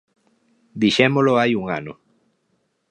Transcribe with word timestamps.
Dixémolo 0.81 1.33
hai 1.39 1.51
un 1.61 1.65
ano. 1.79 1.93